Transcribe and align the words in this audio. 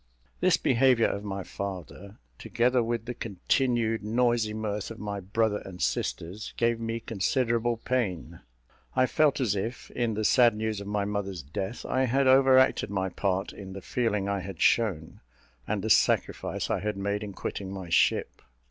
This 0.39 0.57
behaviour 0.57 1.05
of 1.05 1.23
my 1.23 1.43
father, 1.43 2.17
together 2.39 2.81
with 2.81 3.05
the 3.05 3.13
continued 3.13 4.01
noisy 4.03 4.51
mirth 4.51 4.89
of 4.89 4.97
my 4.97 5.19
brother 5.19 5.59
and 5.59 5.79
sisters, 5.79 6.55
gave 6.57 6.79
me 6.79 6.99
considerable 6.99 7.77
pain. 7.77 8.39
I 8.95 9.05
felt 9.05 9.39
as 9.39 9.55
if, 9.55 9.91
in 9.91 10.15
the 10.15 10.25
sad 10.25 10.55
news 10.55 10.81
of 10.81 10.87
my 10.87 11.05
mother's 11.05 11.43
death, 11.43 11.85
I 11.85 12.05
had 12.05 12.25
over 12.25 12.57
acted 12.57 12.89
my 12.89 13.09
part 13.09 13.53
in 13.53 13.73
the 13.73 13.81
feeling 13.83 14.27
I 14.27 14.39
had 14.39 14.59
shown, 14.59 15.19
and 15.67 15.83
the 15.83 15.89
sacrifice 15.91 16.71
I 16.71 16.79
had 16.79 16.97
made 16.97 17.21
in 17.21 17.33
quitting 17.33 17.71
my 17.71 17.89
ship. 17.89 18.41